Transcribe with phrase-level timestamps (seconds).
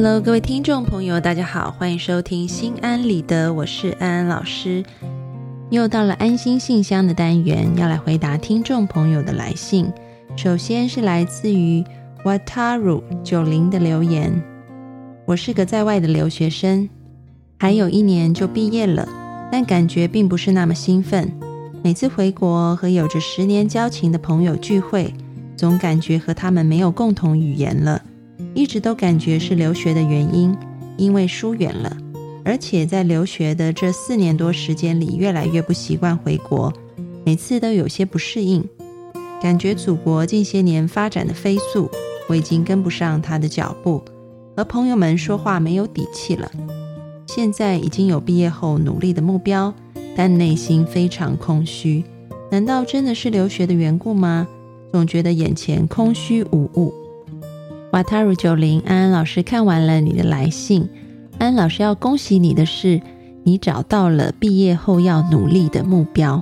[0.00, 4.84] Hello，各位听众朋友，大家好，欢迎收听心安理得，我是安安老师。
[5.70, 9.92] 又到了安心信箱的单元，要来回答听众朋友的来信。
[10.36, 11.84] 首先是来自于
[12.22, 14.40] Wataru 九零的留言：
[15.26, 16.88] 我是个在外的留学生，
[17.58, 19.08] 还有一年就毕业了，
[19.50, 21.32] 但感觉并不是那么兴奋。
[21.82, 25.12] 每次回国和有着十年交情的朋友聚会，
[25.56, 28.00] 总感觉和他们没有共同语言了。
[28.58, 30.52] 一直都感觉是留学的原因，
[30.96, 31.96] 因为疏远了，
[32.44, 36.72] 而且在留学的这四年多时间里，越来越不习惯回国，
[37.24, 38.64] 每次都有些不适应，
[39.40, 41.88] 感觉祖国近些年发展的飞速，
[42.28, 44.02] 我已经跟不上他的脚步，
[44.56, 46.50] 和朋友们说话没有底气了。
[47.28, 49.72] 现在已经有毕业后努力的目标，
[50.16, 52.02] 但内心非常空虚。
[52.50, 54.48] 难道真的是留学的缘故吗？
[54.90, 56.92] 总觉得眼前空虚无物。
[57.90, 60.86] 瓦塔鲁九零，安安老师看完了你的来信。
[61.38, 63.00] 安安老师要恭喜你的是，
[63.44, 66.38] 你找到了毕业后要努力的目标。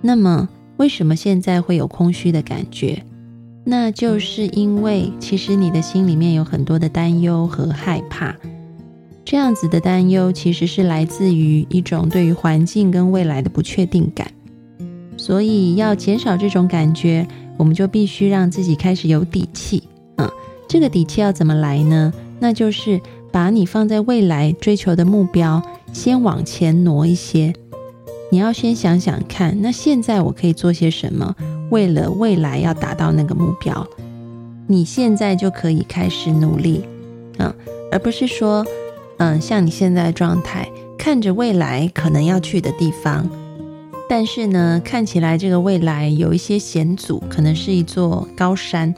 [0.00, 3.02] 那么，为什么现在会有空虚的感觉？
[3.64, 8.32] 那就是因为其实你的心里面有很多的担忧和害怕。
[9.24, 14.30] 这样子的担忧其实是来自于一种对于环境跟未来的不确定感。
[15.16, 17.26] 所以要减少这种感觉，
[17.56, 19.82] 我们就必须让自己开始有底气。
[20.68, 22.12] 这个底气要怎么来呢？
[22.38, 23.00] 那就是
[23.32, 27.54] 把你放在未来追求的目标先往前挪一些。
[28.30, 31.34] 你要先想想看，那现在我可以做些什么，
[31.70, 33.86] 为了未来要达到那个目标，
[34.66, 36.84] 你现在就可以开始努力，
[37.38, 37.54] 嗯，
[37.92, 38.66] 而不是说，
[39.18, 43.30] 嗯，像你现在的状态，看着未来可能要去的地方，
[44.08, 48.92] 但是呢，看起来这个未来有一些险阻，可能是一座高山。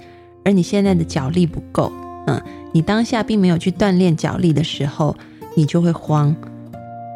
[0.49, 1.93] 而你现在的脚力不够，
[2.27, 2.41] 嗯，
[2.73, 5.15] 你当下并没有去锻炼脚力的时候，
[5.55, 6.35] 你就会慌。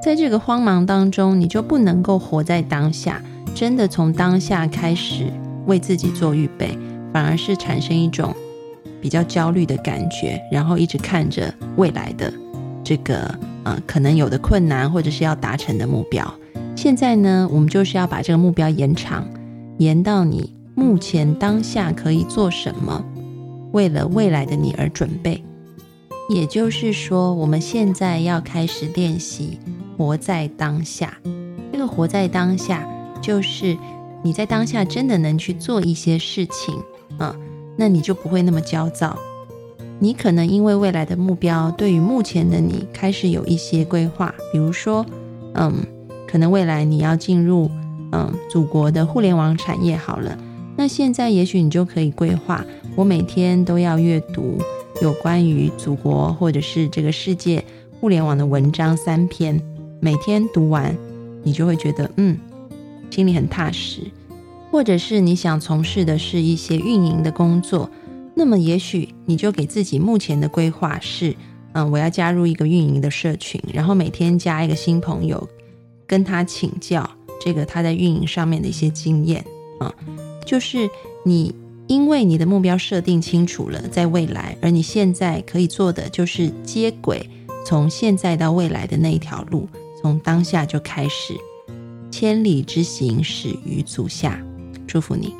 [0.04, 3.22] 在这个慌忙当中，你就不能够活在当下，
[3.54, 5.32] 真的从当下开始
[5.64, 6.76] 为自己做预备，
[7.10, 8.36] 反而是产生一种
[9.00, 12.30] 比较焦虑的感觉，然后一直看着未来的
[12.84, 16.30] 这个呃可能有的困难或者是要达成的目标。
[16.76, 19.26] 现在呢，我们就是要把这个目标延长，
[19.78, 23.02] 延到你目前当下可以做什么。
[23.72, 25.42] 为了未来的你而准备，
[26.28, 29.58] 也就是说，我们现在要开始练习
[29.98, 31.18] 活在当下。
[31.72, 32.86] 这个活在当下，
[33.20, 33.76] 就是
[34.22, 36.74] 你在当下真的能去做一些事情
[37.18, 37.34] 啊，
[37.76, 39.18] 那你就不会那么焦躁。
[39.98, 45.06] 你可能因为未来的目标，对于目前的你开始有一些规划，比如说，
[45.54, 45.72] 嗯，
[46.28, 47.70] 可能未来你要进入
[48.10, 50.36] 嗯祖国的互联网产业，好了。
[50.82, 52.66] 那现在也许你就可以规划，
[52.96, 54.58] 我每天都要阅读
[55.00, 57.64] 有关于祖国或者是这个世界
[58.00, 59.62] 互联网的文章三篇，
[60.00, 60.92] 每天读完，
[61.44, 62.36] 你就会觉得嗯，
[63.10, 64.00] 心里很踏实。
[64.72, 67.88] 或者是你想从事的是一些运营的工作，
[68.34, 71.32] 那么也许你就给自己目前的规划是，
[71.74, 75.48] 嗯，我要加入一个运营的社群，然后每天加一个新朋友，
[76.08, 77.08] 跟他请教
[77.40, 79.44] 这个他在运营上面的一些经验
[79.78, 79.94] 啊。
[80.44, 80.88] 就是
[81.24, 81.54] 你，
[81.86, 87.28] 因为你的目标设定清楚了，在未来，而你现在可以做的就是接轨，
[87.64, 89.68] 从现在到未来的那一条路，
[90.00, 91.34] 从当下就开始，
[92.10, 94.40] 千里之行始于足下。
[94.86, 95.34] 祝福你。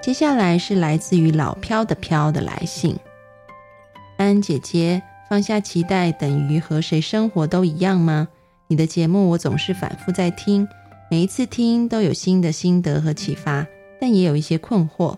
[0.00, 2.94] 接下来是来自于老飘的飘的来信。
[4.24, 8.28] 安姐姐，放下期待等于和谁生活都一样吗？
[8.68, 10.66] 你的节目我总是反复在听，
[11.10, 13.66] 每一次听都有新的心得和启发，
[14.00, 15.16] 但也有一些困惑。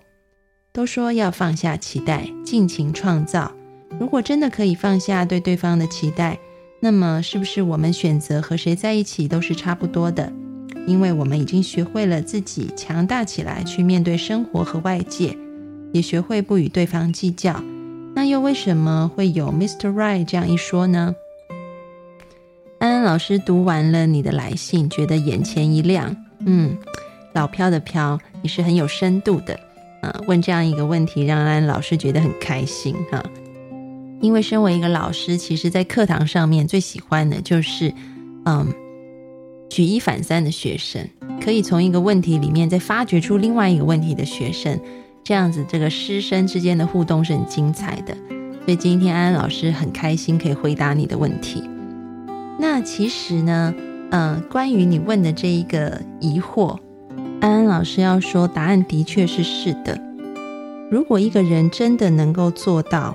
[0.72, 3.52] 都说要放下期待，尽情创造。
[4.00, 6.36] 如果真的可以放下对对方的期待，
[6.80, 10.32] 那么是不是我们选择和谁在一起都是差不多的？
[10.88, 15.36] 因为我们已经学会了自己强大起来去面对生活和外界，
[15.92, 17.62] 也学会不与对方计较。
[18.16, 19.92] 那又为什么会有 Mr.
[19.92, 21.14] Right 这样一说呢？
[22.78, 26.16] 安安老师读完了你的来信，觉得眼前一亮。
[26.46, 26.78] 嗯，
[27.34, 29.60] 老飘的飘，你是很有深度的
[30.00, 30.18] 啊。
[30.26, 33.22] 问这样一个问题，让安安老师觉得很开心哈。
[34.22, 37.92] 因为身为一个老师，其实在课堂上面最喜欢的就是
[38.46, 38.66] 嗯
[39.68, 41.06] 举一反三的学生，
[41.44, 44.80] 可以从一个问题里面再发掘出另外一个问题的学生。
[45.26, 48.16] 这样子，这个师生之间的互动是很精彩的，
[48.64, 51.68] 所以今天安安老师很开心可以回答你的问题。
[52.60, 53.74] 那其实呢，
[54.12, 56.78] 嗯，关于你问的这一个疑惑，
[57.40, 60.00] 安安老师要说，答案的确是是的。
[60.92, 63.12] 如果一个人真的能够做到，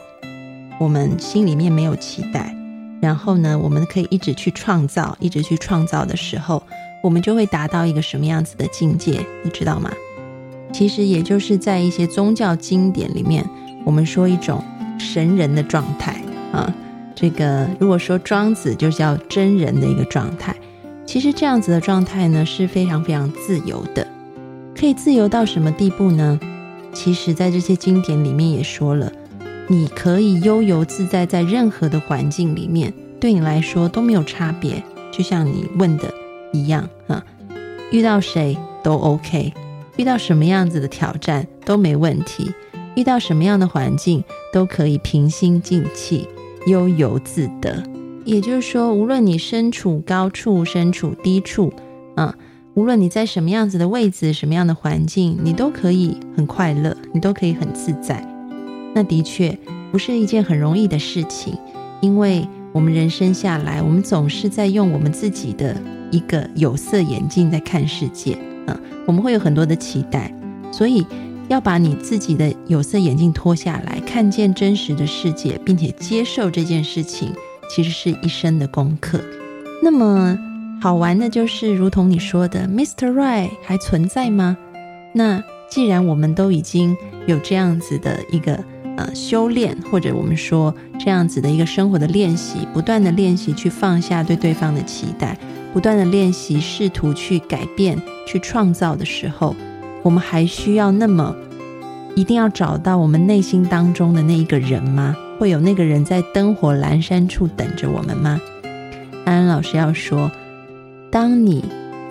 [0.81, 2.53] 我们心里面没有期待，
[3.01, 6.61] 然后呢，我们可以一直去创造，一直去创造的时候，
[7.01, 9.89] 我们就会达到一个什么样子的境界，你知道吗？
[10.71, 13.47] 其实也就是在一些宗教经典里面，
[13.83, 14.63] 我们说一种
[14.97, 16.21] 神人的状态
[16.51, 16.73] 啊。
[17.13, 20.55] 这个如果说庄子就叫真人的一个状态，
[21.05, 24.07] 其实这样子的状态呢是非常非常自由的，
[24.75, 26.39] 可以自由到什么地步呢？
[26.93, 29.11] 其实，在这些经典里面也说了，
[29.67, 34.83] 你可以悠游自在在任何的环境里面，对你来说都没有差别。
[35.11, 36.11] 就像你问的
[36.51, 37.23] 一样啊，
[37.91, 39.53] 遇到谁都 OK，
[39.97, 42.51] 遇到什么样子的挑战都没问题，
[42.95, 44.23] 遇到什么样的环境
[44.53, 46.27] 都可以平心静气。
[46.67, 47.83] 悠游自得，
[48.23, 51.73] 也就是说，无论你身处高处、身处低处，
[52.15, 52.35] 啊，
[52.75, 58.23] 无论你在什么样子的位置、什么样的环境，你都可以很快乐，你都可以很自在。
[58.93, 59.57] 那的确
[59.91, 61.57] 不是一件很容易的事情，
[61.99, 65.75] 因为我们人生下来，我们总是在用我们自己的
[66.11, 68.37] 一个有色眼镜在看世界，
[68.67, 68.79] 啊，
[69.11, 70.33] 我们会有很多的期待，
[70.71, 71.05] 所以。
[71.49, 77.33] 要把你自己的有色眼镜脱下来，看见真实的世界，并且接受这件事情，
[77.69, 79.19] 其实是一生的功课。
[79.83, 80.37] 那么
[80.81, 83.11] 好玩的就是，如同你说的，Mr.
[83.11, 84.55] Right 还存在吗？
[85.13, 86.95] 那既然我们都已经
[87.27, 88.63] 有这样子的一个
[88.95, 95.37] 呃修炼，或者我们说这样子的一个生活的练习，不断的练习去放下对对方的期待，
[95.73, 99.55] 不断的练习试图去改变、去创造的时候。
[100.03, 101.35] 我们还需要那么
[102.15, 105.15] 一定要找到我们内心当中的那一个人吗？
[105.37, 108.41] 会有那个人在灯火阑珊处等着我们吗？
[109.25, 110.31] 安安老师要说，
[111.11, 111.63] 当你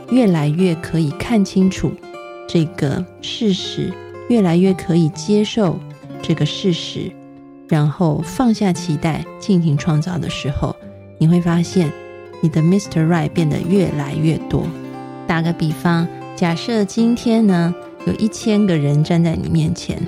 [0.08, 1.90] 越来越可以看清楚
[2.46, 3.92] 这个事实，
[4.28, 5.76] 越来越可以接受
[6.22, 7.10] 这个事实，
[7.66, 10.76] 然后放下期待，进行创造的时候，
[11.18, 11.90] 你会发现
[12.40, 13.06] 你的 Mr.
[13.06, 14.66] Right 变得越来越多。
[15.26, 16.06] 打个比方。
[16.36, 17.74] 假设今天呢，
[18.06, 20.00] 有一千个人站在你面前，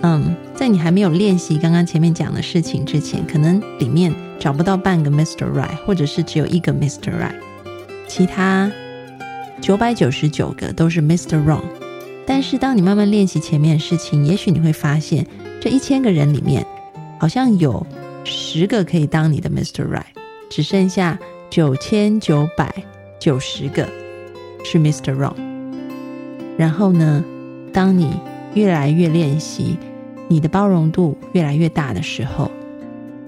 [0.00, 5.48] 嗯，在你还没有练习刚刚前面讲的事情之前，可能里面找不到半个 Mr.
[5.52, 7.12] Right，或者是只有一个 Mr.
[7.12, 7.36] Right，
[8.08, 8.68] 其他
[9.60, 11.40] 九百九十九个都是 Mr.
[11.44, 11.62] Wrong。
[12.26, 15.24] 但是当你慢慢练习前面的事情，也许你会发现，
[15.60, 16.66] 这一千个人里面，
[17.20, 17.86] 好像有
[18.24, 19.86] 十个可以当你的 Mr.
[19.88, 20.02] Right，
[20.48, 21.18] 只剩下
[21.50, 22.74] 九千九百
[23.18, 23.88] 九十个。
[24.64, 25.14] 是 Mr.
[25.14, 25.36] Wrong。
[26.56, 27.24] 然后呢，
[27.72, 28.10] 当你
[28.54, 29.78] 越来越练习，
[30.26, 32.50] 你的包容度越来越大的时候，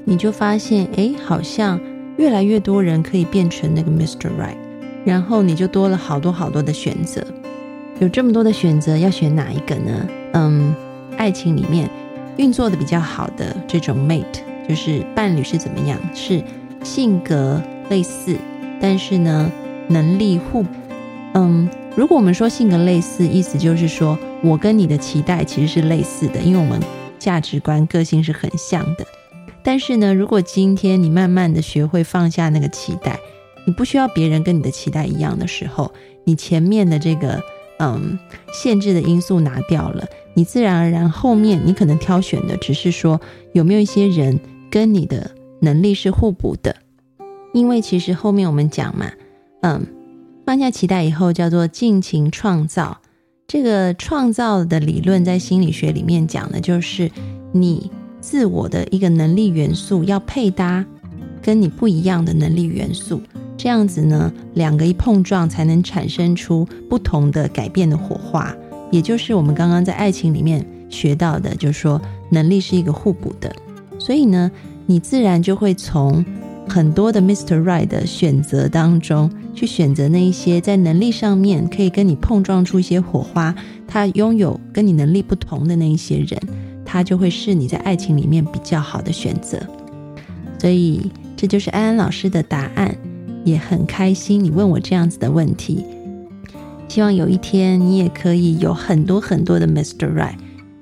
[0.04, 1.80] 你就发现，哎，好像
[2.16, 4.28] 越来越多人可以变成那个 Mr.
[4.38, 4.56] Right。
[5.04, 7.24] 然后你就多了好多好多的选择。
[8.00, 10.08] 有这么多的选择，要选哪一个呢？
[10.32, 10.74] 嗯，
[11.16, 11.88] 爱情里面
[12.36, 14.24] 运作的比较好的这种 mate，
[14.68, 15.98] 就是伴侣是怎么样？
[16.14, 16.42] 是
[16.82, 18.36] 性格类似，
[18.80, 19.50] 但是呢，
[19.88, 20.64] 能力互。
[21.34, 26.80] 嗯，如果我们说性格类似，意思就是说我跟你的期待其实是类似的，因为我们
[27.18, 29.06] 价值观、个性是很像的。
[29.62, 33.18] 但是呢，如果今天你慢慢的学会放下那个期待，
[33.66, 35.92] 你不需要别人跟你的期待一样的时候，
[36.24, 37.40] 你前面的这个
[37.78, 38.18] 嗯
[38.52, 43.20] 限制的因素拿掉了，你自然而然后面你可能挑选的只是说
[43.52, 46.76] 有没有一些人跟你的能力是互补的，
[47.54, 49.10] 因为其实后面我们讲嘛，
[49.62, 49.86] 嗯。
[50.46, 52.98] 放下期待以后，叫做尽情创造。
[53.46, 57.08] 这个创造的理论在心理学里面讲的就是
[57.52, 57.88] 你
[58.20, 60.84] 自我的一个能力元素要配搭
[61.40, 63.20] 跟你不一样的能力元素，
[63.56, 68.52] 这样子呢，两个一碰撞才能产生出不同的改变的火花。
[68.90, 72.00] 也就是我们刚刚在爱情里面学到的，就是说
[72.30, 73.54] 能力是一个互补的，
[74.00, 74.50] 所以呢，
[74.86, 76.24] 你自然就会从。
[76.68, 77.60] 很多的 Mr.
[77.64, 83.52] Right 的选择当中，去选择那一些在能力上面可以跟你碰撞出一些火花，
[83.88, 86.40] 他拥有跟你能力不同的那一些人，
[86.84, 89.58] 他就会是你在爱情里面比较好的选择。
[90.60, 92.96] 所以这就是安安老师的答案，
[93.44, 95.84] 也很开心你问我这样子的问题。
[96.86, 100.14] 希望有一天你也可以有很多很多的 Mr.
[100.14, 100.36] Right，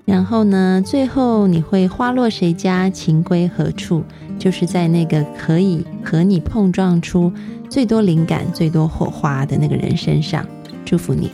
[0.09, 4.03] 然后呢，最后你会花落谁家，情归何处？
[4.38, 7.31] 就是在那个可以和你碰撞出
[7.69, 10.47] 最多灵感、最多火花的那个人身上，
[10.87, 11.31] 祝福你。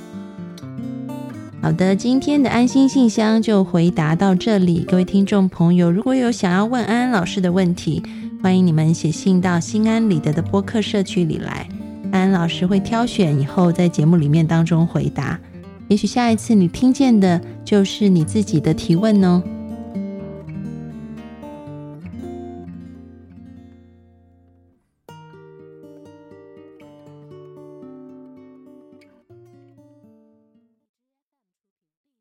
[1.63, 4.85] 好的，今天的安心信箱就回答到这里。
[4.89, 8.03] 各位听众朋友，如果有想要问安安老师的问题，
[8.43, 11.69] 欢迎你们写信到心安理得的播客社区里来。
[12.11, 15.39] 安安老师会挑选以后在节目里面当中回答。
[15.89, 19.43] 也许下一次你听见的就是你自己的提问呢。